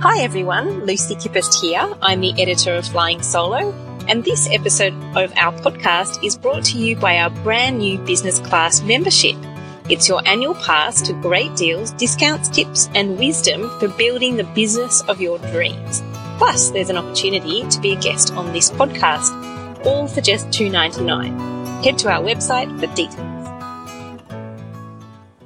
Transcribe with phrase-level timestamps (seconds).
[0.00, 1.92] Hi everyone, Lucy Kippist here.
[2.00, 3.72] I'm the editor of Flying Solo,
[4.06, 8.38] and this episode of our podcast is brought to you by our brand new business
[8.38, 9.34] class membership.
[9.88, 15.00] It's your annual pass to great deals, discounts, tips, and wisdom for building the business
[15.08, 16.00] of your dreams.
[16.38, 21.82] Plus, there's an opportunity to be a guest on this podcast, all for just $2.99.
[21.82, 23.48] Head to our website for details.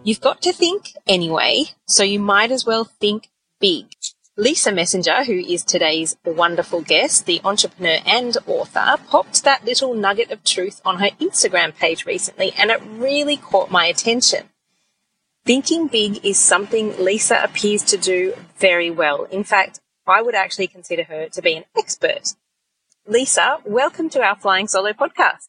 [0.04, 3.86] You've got to think anyway, so you might as well think big.
[4.38, 10.30] Lisa Messenger, who is today's wonderful guest, the entrepreneur and author, popped that little nugget
[10.30, 14.48] of truth on her Instagram page recently, and it really caught my attention.
[15.44, 19.24] Thinking big is something Lisa appears to do very well.
[19.24, 22.34] In fact, I would actually consider her to be an expert.
[23.06, 25.48] Lisa, welcome to our Flying Solo podcast.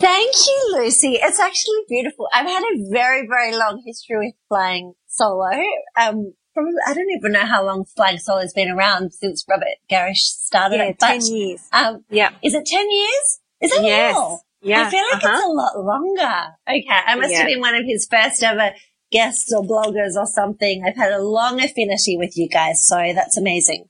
[0.00, 1.20] Thank you, Lucy.
[1.22, 2.26] It's actually beautiful.
[2.34, 5.50] I've had a very, very long history with flying solo.
[5.96, 9.78] Um, probably, I don't even know how long Flying Solo has been around since Robert
[9.90, 10.96] Gerrish started Yeah, it.
[10.98, 11.68] but, 10 years.
[11.72, 12.30] Um, Yeah.
[12.42, 13.40] is it 10 years?
[13.60, 14.16] Is it Yes.
[14.60, 14.86] Yeah.
[14.86, 15.34] I feel like uh-huh.
[15.36, 16.46] it's a lot longer.
[16.68, 16.84] Okay.
[16.90, 17.38] I must Yeah.
[17.38, 18.72] have been one of his first ever
[19.12, 20.84] guests or bloggers or something.
[20.84, 22.86] I've had a long affinity with you guys.
[22.86, 23.88] So that's amazing.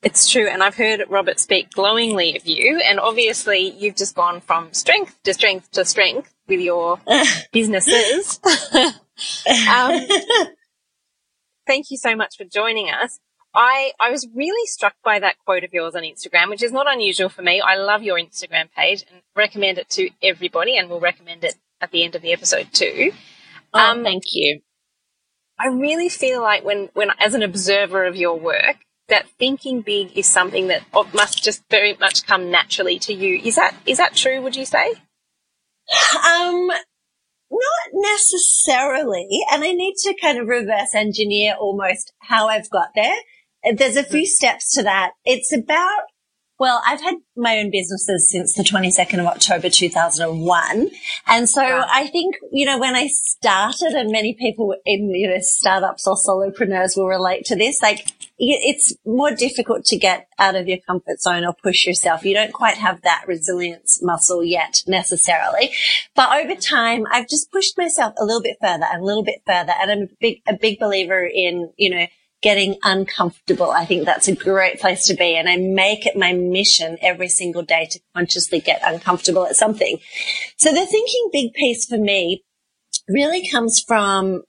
[0.00, 4.40] It's true, and I've heard Robert speak glowingly of you, and obviously you've just gone
[4.40, 7.00] from strength to strength to strength with your
[7.52, 8.38] businesses.
[9.68, 10.06] um,
[11.68, 13.20] thank you so much for joining us.
[13.54, 16.90] I, I was really struck by that quote of yours on Instagram, which is not
[16.90, 17.60] unusual for me.
[17.60, 21.90] I love your Instagram page and recommend it to everybody, and we'll recommend it at
[21.92, 23.12] the end of the episode too.
[23.72, 24.60] Oh, Um, thank you.
[25.58, 28.76] I really feel like when, when as an observer of your work,
[29.08, 30.82] that thinking big is something that
[31.14, 33.40] must just very much come naturally to you.
[33.42, 34.40] Is that is that true?
[34.42, 34.94] Would you say?
[36.24, 36.70] Um,
[37.50, 39.28] not necessarily.
[39.52, 43.16] And I need to kind of reverse engineer almost how I've got there.
[43.74, 44.26] There's a few hmm.
[44.26, 45.12] steps to that.
[45.24, 46.02] It's about,
[46.58, 50.90] well, I've had my own businesses since the 22nd of October 2001.
[51.26, 51.86] And so Wow.
[51.90, 56.16] I think, you know, when I started and many people in, you know, startups or
[56.16, 58.06] solopreneurs will relate to this, like
[58.38, 62.24] it's more difficult to get out of your comfort zone or push yourself.
[62.24, 65.72] You don't quite have that resilience muscle yet necessarily.
[66.14, 69.42] But over time, I've just pushed myself a little bit further and a little bit
[69.46, 69.72] further.
[69.80, 72.06] And I'm a big, a big believer in, you know,
[72.40, 73.70] getting uncomfortable.
[73.70, 75.36] I think that's a great place to be.
[75.36, 79.98] And I make it my mission every single day to consciously get uncomfortable at something.
[80.56, 82.44] So the thinking big piece for me
[83.08, 84.42] really comes from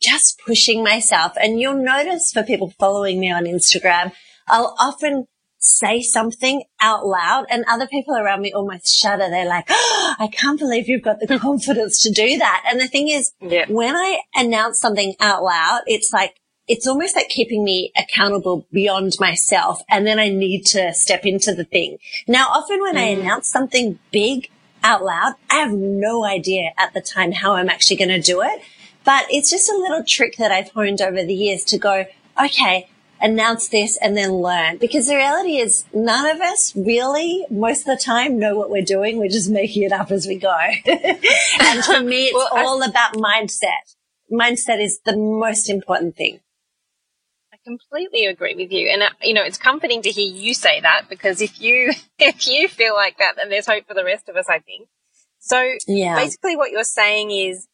[0.00, 1.32] just pushing myself.
[1.40, 4.12] And you'll notice for people following me on Instagram,
[4.48, 5.26] I'll often
[5.58, 9.28] say something out loud and other people around me almost shudder.
[9.28, 12.64] They're like, oh, I can't believe you've got the confidence to do that.
[12.70, 13.66] And the thing is, Yeah.
[13.68, 16.36] when I announce something out loud, it's like,
[16.68, 19.80] it's almost like keeping me accountable beyond myself.
[19.88, 21.98] And then I need to step into the thing.
[22.26, 23.20] Now, often when I mm.
[23.20, 24.50] announce something big
[24.82, 28.42] out loud, I have no idea at the time how I'm actually going to do
[28.42, 28.62] it.
[29.06, 32.04] But it's just a little trick that I've honed over the years to go,
[32.42, 32.90] okay,
[33.20, 34.78] announce this and then learn.
[34.78, 38.82] Because the reality is none of us really, most of the time, know what we're
[38.82, 39.18] doing.
[39.18, 40.50] We're just making it up as we go.
[40.86, 43.94] and for me, it's Well, I- all about mindset.
[44.30, 46.40] Mindset is the most important thing.
[47.54, 50.80] I completely agree with you, and uh, you know it's comforting to hear you say
[50.80, 54.28] that because if you if you feel like that, then there's hope for the rest
[54.28, 54.46] of us.
[54.48, 54.88] I think
[55.38, 55.74] so.
[55.86, 56.16] Yeah.
[56.16, 57.68] basically what you're saying is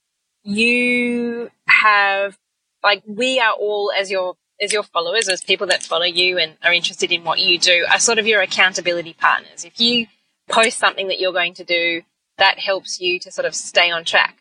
[0.44, 2.38] you have
[2.82, 6.56] like we are all as your as your followers as people that follow you and
[6.62, 10.06] are interested in what you do are sort of your accountability partners if you
[10.50, 12.02] post something that you're going to do
[12.38, 14.38] that helps you to sort of stay on track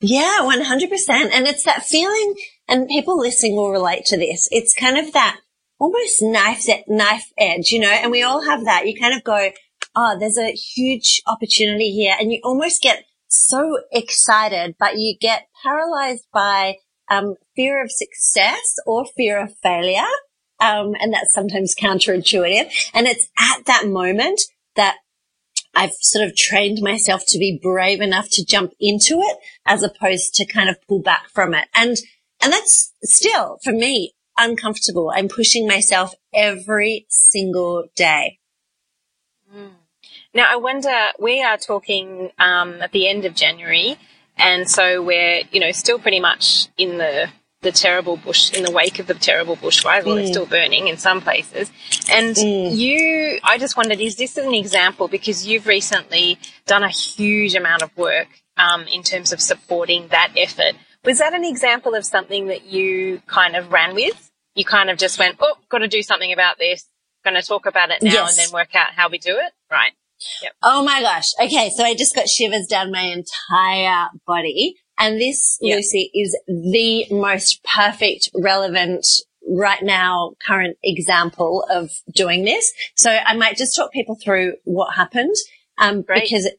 [0.00, 1.30] Yeah, 100%.
[1.32, 2.34] And it's that feeling,
[2.68, 4.48] and people listening will relate to this.
[4.50, 5.40] It's kind of that
[5.78, 8.86] almost knife, knife edge, you know, and we all have that.
[8.86, 9.50] You kind of go,
[9.96, 12.14] oh, there's a huge opportunity here.
[12.18, 13.04] And you almost get
[13.34, 16.76] so excited, but you get paralyzed by
[17.10, 20.02] um, fear of success or fear of failure.
[20.60, 22.90] Um, and that's sometimes counterintuitive.
[22.94, 24.40] And it's at that moment
[24.76, 24.96] that
[25.74, 30.34] I've sort of trained myself to be brave enough to jump into it as opposed
[30.34, 31.68] to kind of pull back from it.
[31.74, 31.96] And,
[32.40, 35.12] and that's still for me uncomfortable.
[35.14, 38.38] I'm pushing myself every single day.
[40.34, 43.96] Now, I wonder, we are talking um, at the end of January,
[44.36, 47.28] and so we're, you know, still pretty much in the
[47.62, 50.04] the terrible bush, in the wake of the terrible bushfires.
[50.04, 51.72] Well, it's still burning in some places.
[52.10, 55.08] And you, I just wondered, is this an example?
[55.08, 58.28] Because you've recently done a huge amount of work
[58.58, 60.74] um, in terms of supporting that effort.
[61.06, 64.30] Was that an example of something that you kind of ran with?
[64.54, 66.86] you kind of just went, oh, got to do something about this.
[67.24, 68.38] Going to talk about it now Yes.
[68.38, 69.52] and then work out how we do it.
[69.70, 69.92] Right.
[70.62, 71.28] Oh my gosh.
[71.40, 71.70] Okay.
[71.76, 74.76] So I just got shivers down my entire body.
[74.98, 75.76] And this, Yeah.
[75.76, 79.04] Lucy, is the most perfect, relevant,
[79.46, 82.72] right now, current example of doing this.
[82.96, 85.34] So I might just talk people through what happened.
[85.78, 86.22] Um, Great.
[86.22, 86.58] because it,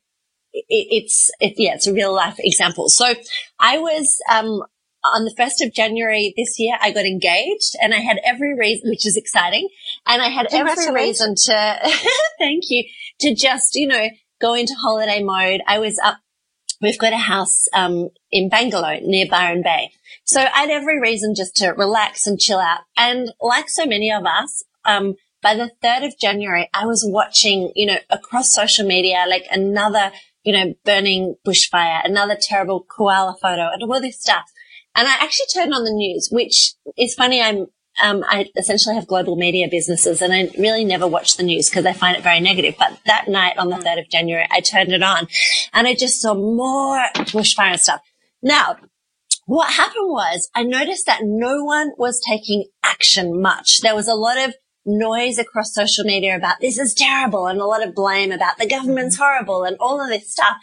[0.69, 2.89] it's, it, yeah, it's a real life example.
[2.89, 3.13] So
[3.59, 4.63] I was, um,
[5.13, 8.89] on the 1st of January this year, I got engaged and I had every reason,
[8.89, 9.69] which is exciting.
[10.07, 11.79] And I had every reason to,
[12.39, 12.85] thank you,
[13.21, 14.09] to just, you know,
[14.41, 15.61] go into holiday mode.
[15.67, 16.17] I was up,
[16.81, 19.91] we've got a house, um, in Bangalow near Byron Bay.
[20.25, 22.81] So I had every reason just to relax and chill out.
[22.97, 27.71] And like so many of us, um, by the 3rd of January, I was watching,
[27.75, 30.11] you know, across social media, like another,
[30.43, 34.45] you know, burning bushfire, another terrible koala photo and all this stuff.
[34.95, 37.41] And I actually turned on the news, which is funny.
[37.41, 37.67] I'm,
[38.01, 41.85] um, I essentially have global media businesses and I really never watch the news because
[41.85, 42.75] I find it very negative.
[42.77, 45.27] But that night on the 3rd of January, I turned it on
[45.73, 48.01] and I just saw more bushfire and stuff.
[48.41, 48.77] Now,
[49.45, 53.81] what happened was I noticed that no one was taking action much.
[53.81, 54.55] There was a lot of
[54.85, 58.67] noise across social media about this is terrible and a lot of blame about the
[58.67, 60.57] government's horrible and all of this stuff.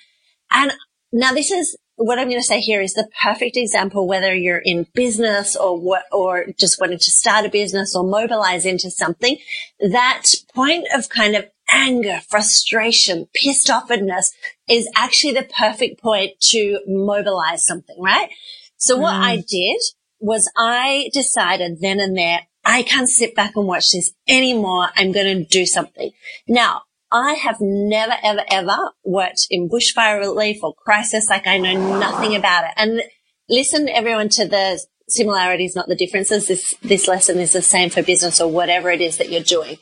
[0.50, 0.73] And
[1.12, 4.62] now this is what I'm going to say here is the perfect example, whether you're
[4.64, 9.36] in business or what, or just wanting to start a business or mobilize into something,
[9.80, 10.24] that
[10.54, 14.26] point of kind of anger, frustration, pissed offness
[14.68, 18.30] is actually the perfect point to mobilize something, right?
[18.76, 19.46] So what I mm.
[19.46, 19.80] did
[20.18, 24.88] was I decided then and there, I can't sit back and watch this anymore.
[24.96, 26.10] I'm going to do something.
[26.46, 31.28] Now, I have never, ever, ever worked in bushfire relief or crisis.
[31.28, 32.72] Like I know nothing about it.
[32.76, 33.02] And
[33.48, 36.48] listen, everyone, to the similarities, not the differences.
[36.48, 39.76] This, this lesson is the same for business or whatever it is that you're doing.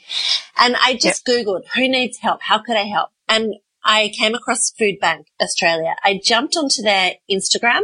[0.58, 2.42] And I just Googled who needs help?
[2.42, 3.10] How could I help?
[3.28, 3.54] And
[3.84, 5.94] I came across Foodbank Australia.
[6.02, 7.82] I jumped onto their Instagram.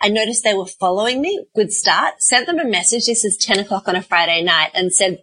[0.00, 1.46] I noticed they were following me.
[1.54, 2.22] Good start.
[2.22, 3.06] Sent them a message.
[3.06, 5.18] This is 10 o'clock on a Friday night and said,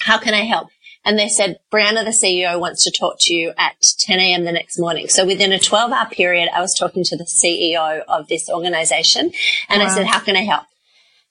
[0.00, 0.68] how can I help?
[1.04, 4.44] And they said, Brianna, the CEO wants to talk to you at 10 a.m.
[4.44, 5.08] the next morning.
[5.08, 9.32] So within a 12 hour period, I was talking to the CEO of this organization
[9.68, 10.64] and I said, how can I help?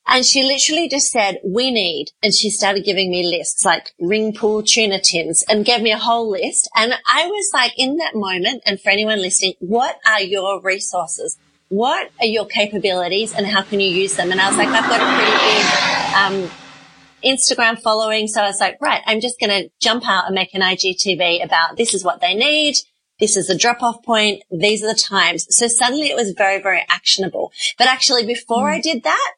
[0.07, 4.33] And she literally just said, we need, and she started giving me lists like ring
[4.33, 6.69] pull tuna tins and gave me a whole list.
[6.75, 11.37] And I was like in that moment, and for anyone listening, what are your resources?
[11.69, 14.31] What are your capabilities and how can you use them?
[14.31, 16.60] And I was like, I've got a pretty big, um,
[17.23, 18.27] Instagram following.
[18.27, 21.43] So I was like, right, I'm just going to jump out and make an IGTV
[21.43, 22.75] about this is what they need.
[23.19, 24.43] This is the drop off point.
[24.51, 25.45] These are the times.
[25.49, 27.51] So suddenly it was very, very actionable.
[27.77, 28.83] But actually before I mm.
[28.83, 29.33] did that,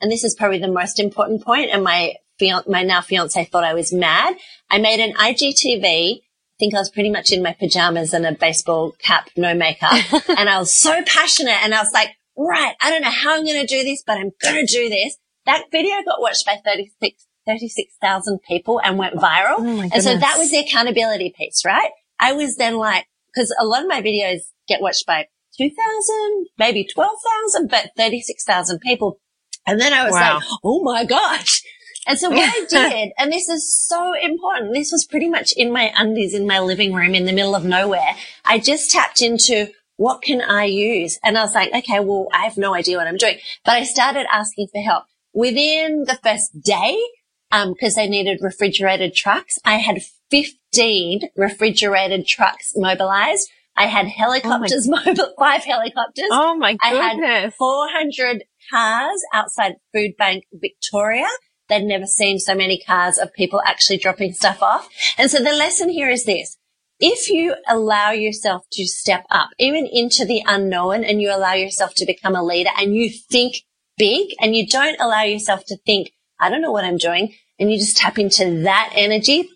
[0.00, 3.64] and this is probably the most important point, and my fian- my now fiance thought
[3.64, 4.36] I was mad.
[4.70, 6.18] I made an IGTV.
[6.18, 10.12] I think I was pretty much in my pajamas and a baseball cap, no makeup.
[10.28, 13.44] and I was so passionate and I was like, right, I don't know how I'm
[13.44, 15.16] going to do this, but I'm going to do this.
[15.46, 19.56] That video got watched by 36 36,000 people and went viral.
[19.58, 21.90] Oh and so that was the accountability piece, right?
[22.18, 23.06] I was then like,
[23.36, 25.26] cause a lot of my videos get watched by
[25.58, 29.20] 2,000, maybe 12,000, but 36,000 people.
[29.66, 30.36] And then I was Wow.
[30.36, 31.62] like, oh my gosh.
[32.06, 35.72] And so what I did, and this is so important, this was pretty much in
[35.72, 38.16] my undies in my living room in the middle of nowhere.
[38.44, 41.18] I just tapped into what can I use?
[41.22, 43.84] And I was like, okay, well, I have no idea what I'm doing, but I
[43.84, 46.98] started asking for help within the first day.
[47.52, 49.58] Um, cause they needed refrigerated trucks.
[49.64, 53.48] I had 15 refrigerated trucks mobilized.
[53.76, 56.28] I had helicopters mobile, five helicopters.
[56.30, 61.28] Oh my god, I had 400 cars outside Foodbank Victoria.
[61.68, 64.88] They'd never seen so many cars of people actually dropping stuff off.
[65.16, 66.56] And so the lesson here is this.
[67.00, 71.94] If you allow yourself to step up, even into the unknown, and you allow yourself
[71.96, 73.56] to become a leader and you think
[73.96, 77.70] big and you don't allow yourself to think, I don't know what I'm doing, and
[77.70, 79.48] you just tap into that energy,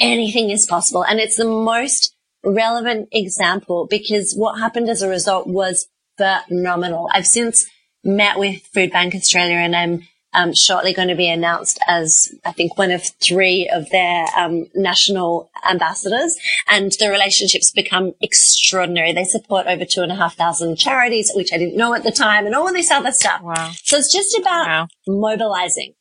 [0.00, 1.04] anything is possible.
[1.04, 2.14] And it's the most
[2.44, 7.08] relevant example because what happened as a result was phenomenal.
[7.12, 7.66] I've since
[8.02, 12.78] met with Foodbank Australia and I'm um, shortly going to be announced as I think
[12.78, 16.36] one of three of their um, national ambassadors,
[16.68, 19.12] and the relationships become extraordinary.
[19.12, 22.12] They support over two and a half thousand charities, which I didn't know at the
[22.12, 23.42] time, and all this other stuff.
[23.42, 23.72] Wow.
[23.84, 24.88] So it's just about Wow.
[25.06, 25.94] mobilizing.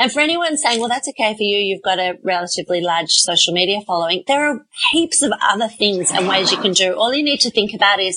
[0.00, 3.52] And for anyone saying, well, that's okay for you, you've got a relatively large social
[3.52, 6.94] media following, there are heaps of other things and ways you can do.
[6.94, 8.16] All you need to think about is,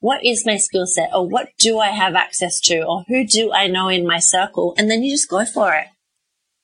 [0.00, 3.52] what is my skill set or what do I have access to or who do
[3.52, 4.74] I know in my circle?
[4.76, 5.86] And then you just go for it.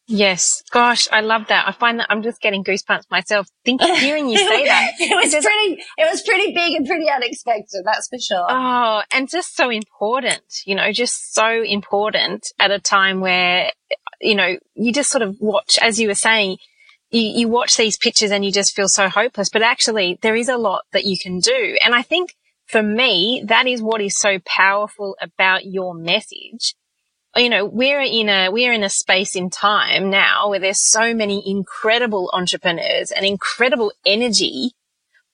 [0.08, 1.66] Yes, gosh, I love that.
[1.68, 3.48] I find that I'm just getting goosebumps myself.
[3.64, 4.92] Think hearing you say that.
[5.00, 5.82] it was pretty.
[5.98, 7.82] It was pretty big and pretty unexpected.
[7.84, 8.46] That's for sure.
[8.48, 10.44] Oh, and just so important.
[10.64, 13.72] You know, just so important at a time where
[14.20, 16.58] you know you just sort of watch, as you were saying.
[17.10, 20.48] You, you watch these pictures and you just feel so hopeless, but actually there is
[20.48, 21.78] a lot that you can do.
[21.84, 22.34] And I think
[22.66, 26.74] for me, that is what is so powerful about your message
[27.36, 31.14] you know, we're in a, we're in a space in time now where there's so
[31.14, 34.72] many incredible entrepreneurs and incredible energy,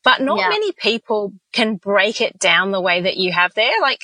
[0.03, 0.49] but not yeah.
[0.49, 3.73] many people can break it down the way that you have there.
[3.81, 4.01] Like,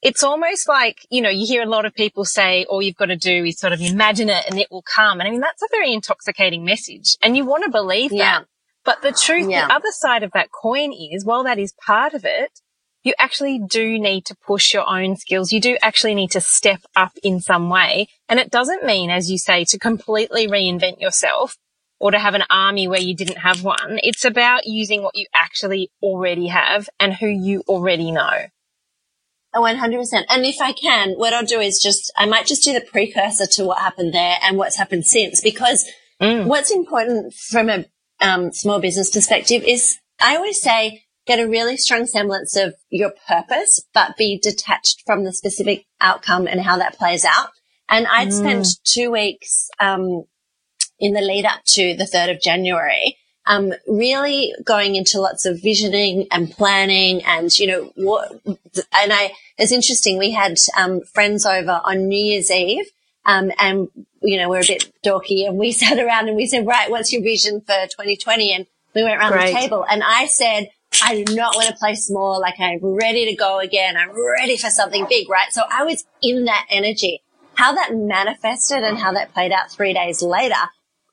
[0.00, 3.06] it's almost like, you know, you hear a lot of people say all you've got
[3.06, 5.18] to do is sort of imagine it and it will come.
[5.18, 8.40] And I mean, that's a very intoxicating message and you want to believe yeah.
[8.40, 8.46] that.
[8.84, 9.66] But the truth, yeah.
[9.66, 12.60] the other side of that coin is, while that is part of it,
[13.08, 15.50] you actually do need to push your own skills.
[15.50, 18.08] You do actually need to step up in some way.
[18.28, 21.56] And it doesn't mean, as you say, to completely reinvent yourself
[21.98, 23.98] or to have an army where you didn't have one.
[24.02, 28.46] It's about using what you actually already have and who you already know.
[29.56, 30.24] 100%.
[30.28, 33.46] And if I can, what I'll do is just, I might just do the precursor
[33.52, 36.44] to what happened there and what's happened since, because mm.
[36.44, 37.86] what's important from a
[38.20, 43.12] um, small business perspective is I always say get a really strong semblance of your
[43.28, 47.50] purpose, but be detached from the specific outcome and how that plays out.
[47.88, 48.32] And I'd mm.
[48.32, 50.24] spent two weeks, um,
[50.98, 53.16] in the lead up to the 3rd of January,
[53.46, 59.32] um, really going into lots of visioning and planning and, you know, what, and I,
[59.58, 60.18] it's interesting.
[60.18, 62.86] We had, um, friends over on New Year's Eve.
[63.26, 63.88] Um, and,
[64.22, 67.12] you know, we're a bit dorky and we sat around and we said, right, what's
[67.12, 68.54] your vision for 2020?
[68.54, 69.52] And we went around Great.
[69.52, 70.70] the table and I said,
[71.02, 72.40] I do not want to play small.
[72.40, 73.96] Like I'm ready to go again.
[73.96, 75.52] I'm ready for something big, right?
[75.52, 77.22] So I was in that energy.
[77.54, 80.54] How that manifested and how that played out three days later,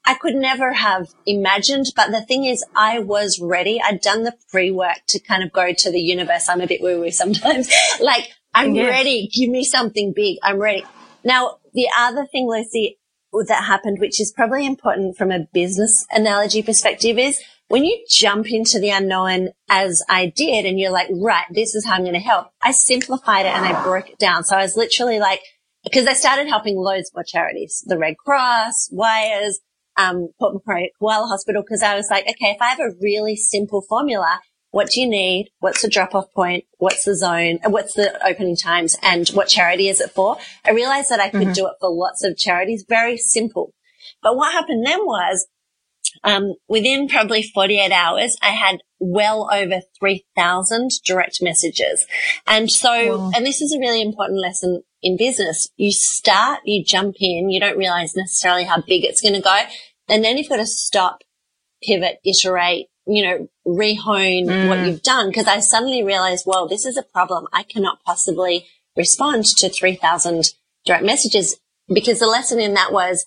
[0.05, 1.87] I could never have imagined.
[1.95, 3.81] But the thing is, I was ready.
[3.83, 6.47] I'd done the pre work to kind of go to the universe.
[6.47, 7.71] I'm a bit woo woo sometimes.
[7.99, 8.89] like I'm yes.
[8.89, 9.29] ready.
[9.33, 10.37] Give me something big.
[10.43, 10.85] I'm ready.
[11.23, 12.99] Now, the other thing, Lucy,
[13.47, 18.51] that happened, which is probably important from a business analogy perspective is when you jump
[18.51, 22.13] into the unknown as I did and you're like, right, this is how I'm going
[22.13, 22.47] to help.
[22.61, 24.43] I simplified it and I broke it down.
[24.43, 25.41] So I was literally like,
[25.83, 29.59] because I started helping loads more charities, the Red Cross, Wires,
[29.97, 33.35] um, Port Macquarie Koala Hospital, because I was like, okay, if I have a really
[33.35, 34.41] simple formula,
[34.71, 35.49] what do you need?
[35.59, 36.65] What's the drop off point?
[36.79, 37.59] What's the zone?
[37.65, 38.97] What's the opening times?
[39.01, 40.37] And what charity is it for?
[40.65, 41.53] I realized that I could mm-hmm.
[41.53, 42.83] do it for lots of charities.
[42.87, 43.73] Very simple.
[44.21, 45.47] But what happened then was
[46.23, 52.05] um, within probably 48 hours, I had well over 3,000 direct messages.
[52.47, 53.31] And so, wow.
[53.35, 55.69] and this is a really important lesson in business.
[55.77, 59.59] You start, you jump in, you don't realize necessarily how big it's going to go.
[60.09, 61.21] And then you've got to stop,
[61.83, 64.69] pivot, iterate, you know, rehone mm.
[64.69, 65.31] what you've done.
[65.31, 67.47] Cause I suddenly realized, well, this is a problem.
[67.53, 70.53] I cannot possibly respond to 3,000
[70.85, 71.59] direct messages
[71.93, 73.25] because the lesson in that was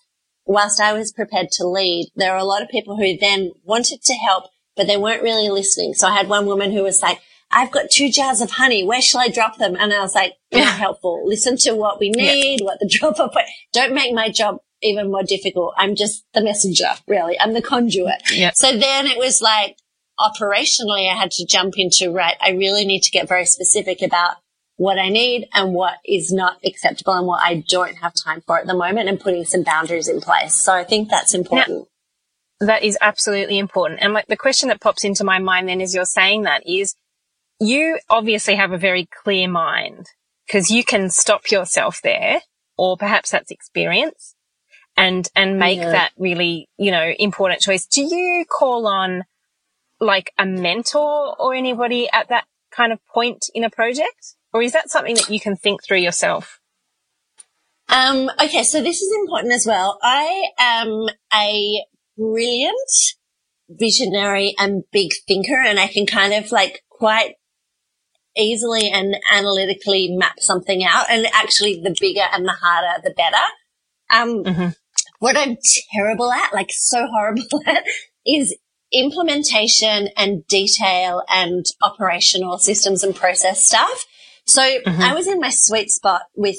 [0.49, 4.03] whilst I was prepared to lead, there were a lot of people who then wanted
[4.03, 4.45] to help,
[4.77, 5.95] but they weren't really listening.
[5.95, 8.85] So I had one woman who was like, I've got two jars of honey.
[8.85, 9.77] Where shall I drop them?
[9.79, 11.23] And I was like, not helpful.
[11.27, 12.65] Listen to what we need, yeah.
[12.65, 13.35] what the drop off.
[13.73, 15.75] Don't make my job even more difficult.
[15.77, 17.39] I'm just the messenger, really.
[17.39, 18.23] I'm the conduit.
[18.33, 18.51] Yeah.
[18.55, 19.77] So then it was like
[20.19, 24.37] operationally, I had to jump into, right, I really need to get very specific about
[24.79, 28.59] what I need and what is not acceptable and what I don't have time for
[28.61, 30.55] at the moment and putting some boundaries in place.
[30.55, 31.89] So I think that's important.
[32.61, 34.01] Now, that is absolutely important.
[34.01, 36.95] And like the question that pops into my mind then as you're saying that is
[37.61, 40.07] you obviously have a very clear mind
[40.47, 42.41] because you can stop yourself there
[42.77, 44.37] or perhaps that's experience
[44.97, 45.91] and, and make yeah.
[45.91, 47.85] that really, you know, important choice.
[47.85, 49.25] Do you call on
[49.99, 54.37] like a mentor or anybody at that kind of point in a project?
[54.53, 56.61] Or is that something that you can think through yourself?
[57.89, 59.99] Um, okay, so this is important as well.
[60.03, 61.85] I am a
[62.17, 62.91] brilliant
[63.69, 67.35] visionary and big thinker, and I can kind of like quite
[68.37, 71.07] easily and analytically map something out.
[71.11, 73.37] And actually, the bigger and the harder, the better.
[74.11, 74.69] Um, mm-hmm.
[75.19, 75.57] what I'm
[75.95, 77.85] terrible at, like so horrible at,
[78.27, 78.57] is
[78.93, 84.05] implementation and detail and operational systems and process stuff.
[84.49, 85.03] So mm-hmm.
[85.03, 86.57] I was in my sweet spot with,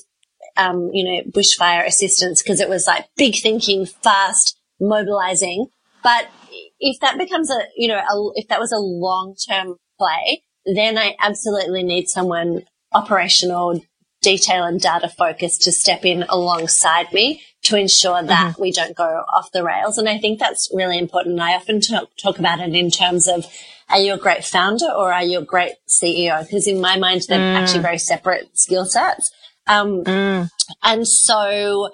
[0.55, 5.67] um, you know, bushfire assistance because it was like big thinking, fast, mobilizing.
[6.03, 6.29] But
[6.79, 10.97] if that becomes a, you know, a, if that was a long term play, then
[10.97, 13.81] I absolutely need someone operational,
[14.21, 18.61] detail and data focus to step in alongside me to ensure that mm-hmm.
[18.61, 19.97] we don't go off the rails.
[19.97, 21.39] And I think that's really important.
[21.39, 23.45] I often talk, talk about it in terms of
[23.89, 26.41] are you a great founder or are you a great CEO?
[26.41, 27.55] Because in my mind, they're mm.
[27.55, 29.31] actually very separate skill sets.
[29.67, 30.49] Um, mm.
[30.83, 31.89] and so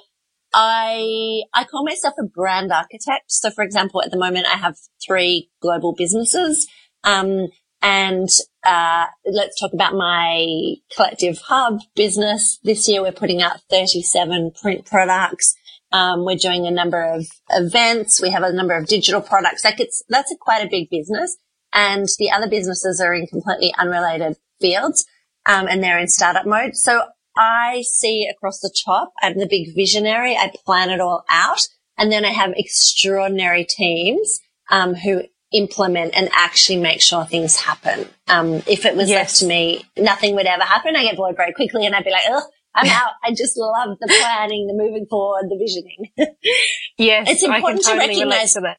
[0.53, 3.25] I, I call myself a brand architect.
[3.27, 6.67] So for example, at the moment, I have three global businesses.
[7.03, 7.47] Um,
[7.81, 8.29] and,
[8.65, 12.59] uh, let's talk about my collective hub business.
[12.63, 15.55] This year, we're putting out 37 print products.
[15.91, 18.21] Um, we're doing a number of events.
[18.21, 19.63] We have a number of digital products.
[19.63, 21.37] Like it's, that's a, quite a big business
[21.75, 25.05] and the other businesses are in completely unrelated fields.
[25.45, 26.75] Um, and they're in startup mode.
[26.75, 27.03] So
[27.37, 29.13] I see across the top.
[29.21, 30.35] I'm the big visionary.
[30.35, 31.67] I plan it all out.
[31.97, 34.39] And then I have extraordinary teams,
[34.71, 35.23] um, who
[35.55, 38.07] implement and actually make sure things happen.
[38.27, 39.17] Um, if it was yes.
[39.17, 40.95] left to me, nothing would ever happen.
[40.95, 42.43] I get bored very quickly and I'd be like, oh,
[42.75, 43.11] I'm out.
[43.23, 46.11] I just love the planning, the moving forward, the visioning.
[46.97, 47.29] yes.
[47.29, 48.77] It's important to recognize to that.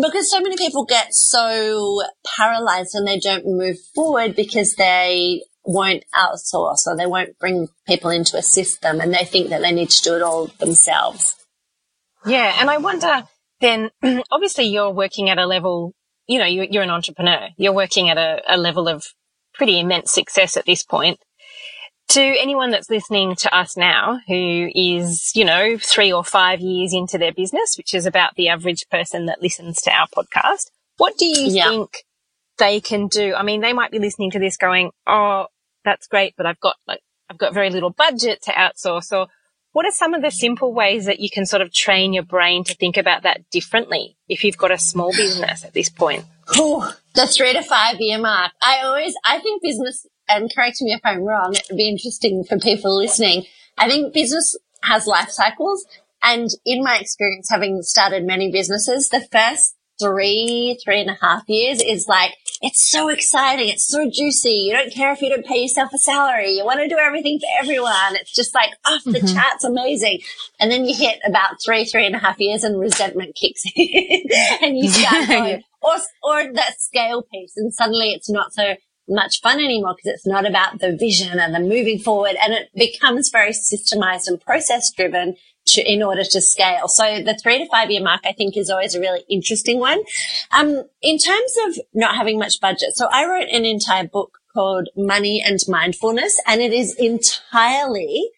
[0.00, 2.00] Because so many people get so
[2.36, 8.10] paralyzed and they don't move forward because they won't outsource or they won't bring people
[8.10, 11.34] in to assist them and they think that they need to do it all themselves.
[12.24, 12.56] Yeah.
[12.58, 13.24] And I wonder
[13.60, 13.90] then,
[14.30, 15.94] obviously you're working at a level,
[16.26, 17.48] you know, you're, you're an entrepreneur.
[17.56, 19.04] You're working at a, a level of
[19.54, 21.18] pretty immense success at this point.
[22.10, 26.94] To anyone that's listening to us now who is, you know, three or five years
[26.94, 31.18] into their business, which is about the average person that listens to our podcast, what
[31.18, 31.68] do you yeah.
[31.68, 32.04] think
[32.56, 33.34] they can do?
[33.34, 35.46] I mean, they might be listening to this going, Oh,
[35.84, 39.28] that's great, but I've got like, I've got very little budget to outsource or
[39.78, 42.64] what are some of the simple ways that you can sort of train your brain
[42.64, 46.24] to think about that differently if you've got a small business at this point?
[46.56, 48.50] Oh, the three to five year mark.
[48.60, 52.42] I always, I think business, and correct me if I'm wrong, it would be interesting
[52.42, 53.44] for people listening.
[53.78, 55.86] I think business has life cycles.
[56.24, 61.44] And in my experience, having started many businesses, the first three, three and a half
[61.46, 63.68] years is like, it's so exciting.
[63.68, 64.50] It's so juicy.
[64.50, 66.50] You don't care if you don't pay yourself a salary.
[66.50, 68.16] You want to do everything for everyone.
[68.16, 69.34] It's just like off the mm-hmm.
[69.34, 70.20] charts amazing.
[70.58, 74.24] And then you hit about three, three and a half years and resentment kicks in
[74.62, 75.94] and you start going, or,
[76.24, 78.74] or that scale piece and suddenly it's not so
[79.08, 82.68] much fun anymore because it's not about the vision and the moving forward and it
[82.74, 85.34] becomes very systemized and process driven
[85.74, 86.88] to, in order to scale.
[86.88, 90.02] So the three to five year mark, I think is always a really interesting one.
[90.56, 92.94] Um, in terms of not having much budget.
[92.94, 98.30] So I wrote an entire book called Money and Mindfulness and it is entirely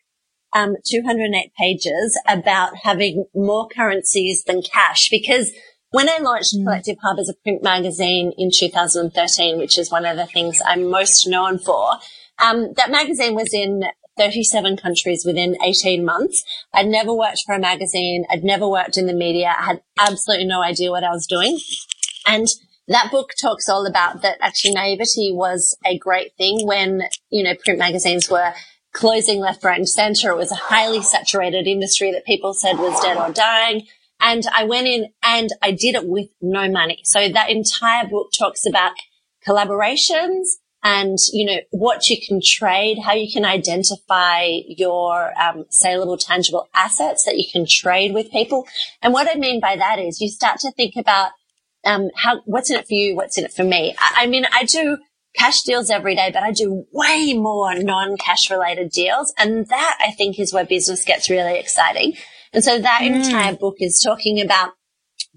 [0.53, 5.53] um, 208 pages about having more currencies than cash because
[5.93, 6.65] when I launched mm.
[6.65, 10.89] Collective Hub as a print magazine in 2013, which is one of the things I'm
[10.89, 11.95] most known for,
[12.41, 13.83] um, that magazine was in
[14.21, 16.45] 37 countries within 18 months.
[16.75, 18.27] I'd never worked for a magazine.
[18.31, 19.55] I'd never worked in the media.
[19.59, 21.59] I had absolutely no idea what I was doing.
[22.27, 22.47] And
[22.87, 27.55] that book talks all about that actually naivety was a great thing when, you know,
[27.65, 28.53] print magazines were
[28.93, 30.31] closing left, right and center.
[30.33, 33.87] It was a highly saturated industry that people said was dead or dying.
[34.21, 37.01] And I went in and I did it with no money.
[37.05, 38.93] So that entire book talks about
[39.49, 46.17] collaborations, and you know what you can trade, how you can identify your um, saleable,
[46.17, 48.67] tangible assets that you can trade with people.
[49.03, 51.33] And what I mean by that is you start to think about
[51.85, 53.95] um, how what's in it for you, what's in it for me.
[53.99, 54.99] I, I mean, I do
[55.37, 60.13] cash deals every day, but I do way more non-cash related deals, and that I
[60.13, 62.15] think is where business gets really exciting.
[62.53, 63.15] And so that mm.
[63.15, 64.73] entire book is talking about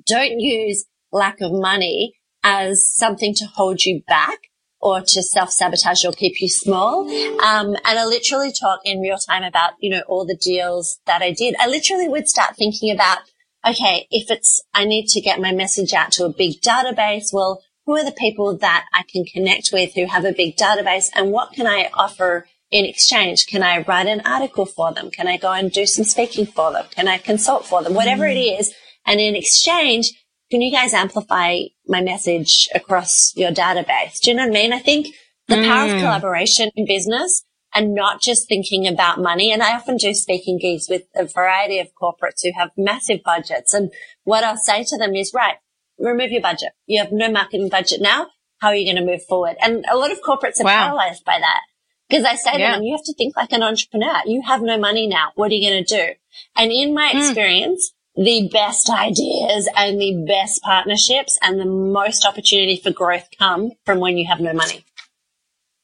[0.08, 4.40] don't use lack of money as something to hold you back
[4.84, 7.08] or to self sabotage or keep you small.
[7.42, 11.22] Um, and I literally talk in real time about, you know, all the deals that
[11.22, 11.56] I did.
[11.58, 13.20] I literally would start thinking about,
[13.66, 17.64] okay, if it's, I need to get my message out to a big database, well,
[17.86, 21.32] who are the people that I can connect with who have a big database and
[21.32, 23.48] what can I offer in exchange?
[23.48, 25.12] Can I write an article for them?
[25.12, 26.86] Can I go and do some speaking for them?
[26.92, 27.94] Can I consult for them?
[27.94, 28.36] Whatever mm.
[28.36, 28.74] it is.
[29.06, 30.12] And in exchange,
[30.54, 34.20] can you guys amplify my message across your database?
[34.22, 34.72] Do you know what I mean?
[34.72, 35.08] I think
[35.48, 35.68] the mm.
[35.68, 36.00] power of mm.
[36.00, 39.52] collaboration in business and not just thinking about money.
[39.52, 43.74] And I often do speaking gigs with a variety of corporates who have massive budgets.
[43.74, 43.92] And
[44.26, 45.56] what I'll say to them is, right,
[45.98, 46.74] remove your budget.
[46.86, 48.28] You have no marketing budget now.
[48.60, 49.56] How are you going to move forward?
[49.60, 50.84] And a lot of corporates are wow.
[50.84, 51.62] paralyzed by that.
[52.08, 52.74] Because I say yeah.
[52.74, 54.22] to them, you have to think like an entrepreneur.
[54.28, 55.30] You have no money now.
[55.34, 56.14] What are you going to do?
[56.56, 57.22] And in my mm.
[57.22, 63.72] experience, the best ideas and the best partnerships and the most opportunity for growth come
[63.86, 64.86] from when you have no money.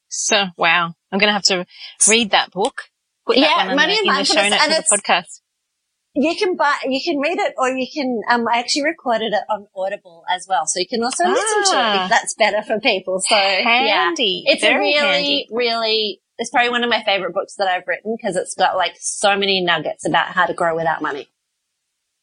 [0.08, 0.94] So, wow.
[1.12, 1.66] I'm going to have to
[2.08, 2.82] read that book.
[3.26, 5.40] That Yeah, one Money the, and in the show Mindfulness, notes and it's- podcast.
[6.12, 9.44] You can buy, you can read it or you can, um, I actually recorded it
[9.48, 10.66] on Audible as well.
[10.66, 12.04] So you can also listen to it Ah.
[12.04, 13.20] if that's better for people.
[13.20, 14.42] So yeah, Handy.
[14.44, 15.46] it's a really, handy.
[15.52, 18.96] really, it's probably one of my favorite books that I've written because it's got like
[18.98, 21.28] so many nuggets about how to grow without money.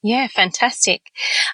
[0.07, 1.01] Yeah, fantastic.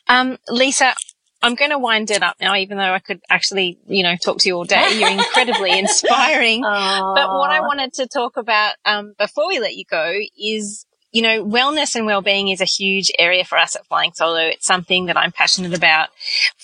[0.07, 0.93] Um, Lisa,
[1.41, 4.37] I'm going to wind it up now, even though I could actually, you know, talk
[4.39, 4.91] to you all day.
[4.99, 6.61] You're incredibly inspiring.
[6.61, 11.23] But what I wanted to talk about um, before we let you go is, you
[11.23, 14.39] know, wellness and well-being is a huge area for us at Flying Solo.
[14.39, 16.09] It's something that I'm passionate about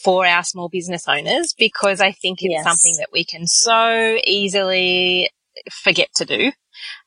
[0.04, 2.63] for our small business owners because I think it's Yes.
[2.63, 5.30] something that we can so easily
[5.71, 6.52] forget to do.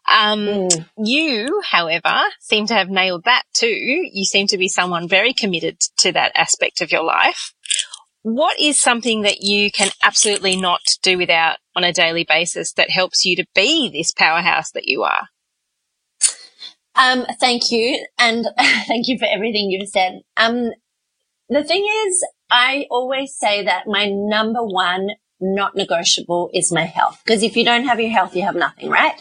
[0.08, 0.86] Um, Mm.
[0.98, 3.68] you, however, seem to have nailed that too.
[3.68, 7.52] You seem to be someone very committed to that aspect of your life.
[8.22, 12.90] What is something that you can absolutely not do without on a daily basis that
[12.90, 15.28] helps you to be this powerhouse that you are?
[16.94, 18.04] Um, thank you.
[18.18, 20.20] And thank you for everything you've said.
[20.36, 20.70] Um,
[21.48, 27.20] the thing is, I always say that my number one not negotiable is my health.
[27.24, 29.20] Because if you don't have your health, you have nothing, right?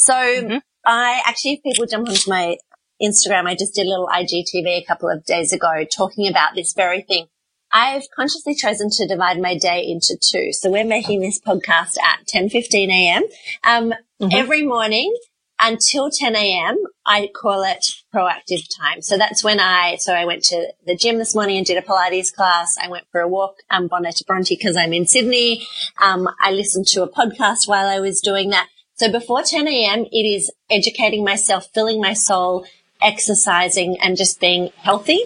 [0.00, 0.62] So Mhm.
[0.86, 2.56] I actually, if people jump onto my
[3.02, 6.72] Instagram, I just did a little IGTV a couple of days ago talking about this
[6.74, 7.26] very thing.
[7.72, 10.52] I've consciously chosen to divide my day into two.
[10.52, 13.22] So we're making this podcast at 10:15 a.m.
[13.64, 14.34] Um, Mhm.
[14.34, 15.14] every morning
[15.60, 16.76] until 10 a.m.
[17.06, 17.84] I call it
[18.14, 19.02] proactive time.
[19.02, 21.82] So that's when I, so I went to the gym this morning and did a
[21.82, 22.76] Pilates class.
[22.82, 25.66] I went for a walk, um, Bondi to Bronte because I'm in Sydney.
[26.00, 28.68] Um, I listened to a podcast while I was doing that.
[29.00, 32.66] So before 10 a.m., it is educating myself, filling my soul,
[33.00, 35.24] exercising and just being healthy.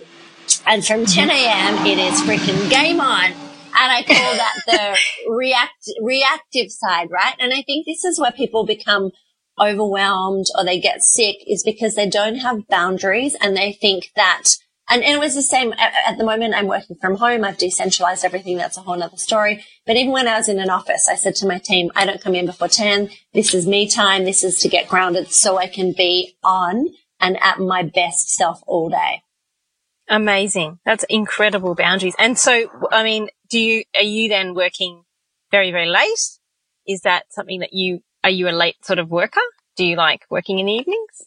[0.64, 1.28] And from mm-hmm.
[1.28, 3.32] 10 a.m., it is freaking game on.
[3.32, 3.36] And
[3.74, 4.96] I call that the
[5.28, 7.34] react, reactive side, right?
[7.40, 9.10] And I think this is where people become
[9.58, 14.50] overwhelmed or they get sick is because they don't have boundaries and they think that
[14.88, 17.44] and, and it was the same at, at the moment I'm working from home.
[17.44, 18.56] I've decentralized everything.
[18.56, 19.64] That's a whole nother story.
[19.86, 22.20] But even when I was in an office, I said to my team, I don't
[22.20, 23.08] come in before 10.
[23.32, 24.24] This is me time.
[24.24, 28.62] This is to get grounded so I can be on and at my best self
[28.66, 29.22] all day.
[30.08, 30.80] Amazing.
[30.84, 32.14] That's incredible boundaries.
[32.18, 35.04] And so, I mean, do you, are you then working
[35.50, 36.38] very, very late?
[36.86, 39.40] Is that something that you, are you a late sort of worker?
[39.76, 41.22] Do you like working in the evenings?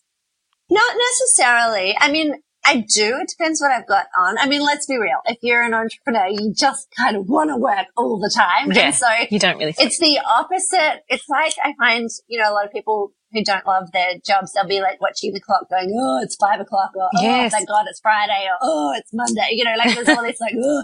[0.70, 1.96] Not necessarily.
[2.00, 2.36] I mean,
[2.68, 3.18] I do.
[3.22, 4.38] It depends what I've got on.
[4.38, 5.18] I mean, let's be real.
[5.26, 8.72] If you're an entrepreneur, you just kind of want to work all the time.
[8.72, 8.88] Yeah.
[8.88, 9.74] And so You don't really.
[9.80, 11.04] it's the opposite.
[11.08, 14.54] It's like I find, you know, a lot of people who don't love their jobs,
[14.54, 17.52] they'll be like watching the clock going, oh, it's five o'clock or, oh, Yes.
[17.52, 19.50] thank God it's Friday or, oh, it's Monday.
[19.52, 20.84] You know, like there's all this like, oh.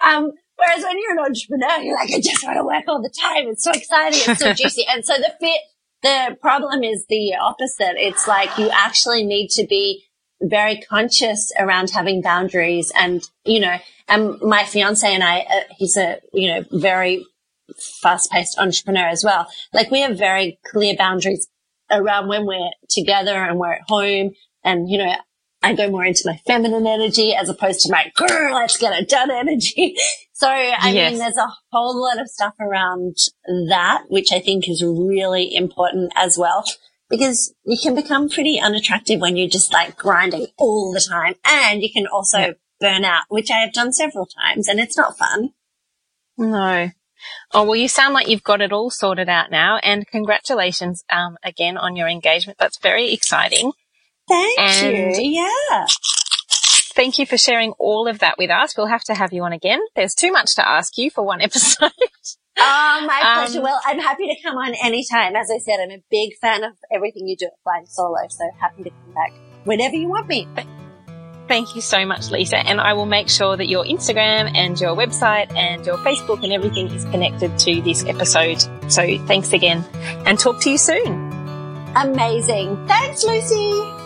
[0.00, 3.12] Um, whereas when you're an entrepreneur, you're like, I just want to work all the
[3.22, 3.48] time.
[3.48, 4.20] It's so exciting.
[4.26, 4.84] It's so juicy.
[4.88, 5.60] And so the fit,
[6.02, 7.94] the problem is the opposite.
[7.96, 10.04] It's like you actually need to be
[10.42, 13.76] very conscious around having boundaries and, you know,
[14.08, 17.24] and my fiance and I, uh, he's a, you know, very
[18.02, 19.46] fast paced entrepreneur as well.
[19.72, 21.48] Like we have very clear boundaries
[21.90, 24.30] around when we're together and we're at home
[24.64, 25.14] and, you know,
[25.62, 29.08] I go more into my feminine energy as opposed to my girl, let's get it
[29.08, 29.94] done energy.
[30.34, 31.10] So, I Yes.
[31.12, 33.14] mean, there's a whole lot of stuff around
[33.68, 36.64] that, which I think is really important as well.
[37.12, 41.34] Because you can become pretty unattractive when you're just like grinding all the time.
[41.44, 42.52] And you can also Yeah.
[42.80, 45.50] burn out, which I have done several times and it's not fun.
[46.38, 46.90] No.
[47.52, 49.76] Oh, well, you sound like you've got it all sorted out now.
[49.82, 52.58] And congratulations, um, again on your engagement.
[52.58, 53.72] That's very exciting.
[54.28, 55.40] Thank And- you.
[55.40, 55.86] Yeah.
[56.94, 58.76] Thank you for sharing all of that with us.
[58.76, 59.80] We'll have to have you on again.
[59.94, 61.92] There's too much to ask you for one episode.
[62.58, 63.62] Oh, my Um, pleasure.
[63.62, 65.34] Well, I'm happy to come on anytime.
[65.36, 68.44] As I said, I'm a big fan of everything you do at Flying Solo, so
[68.60, 69.32] happy to come back
[69.64, 70.46] whenever you want me.
[71.48, 72.58] Thank you so much, Lisa.
[72.58, 76.52] And I will make sure that your Instagram and your website and your Facebook and
[76.52, 78.60] everything is connected to this episode.
[78.90, 79.84] So thanks again
[80.26, 81.30] and talk to you soon.
[81.96, 82.86] Amazing.
[82.86, 84.01] Thanks, Lucy.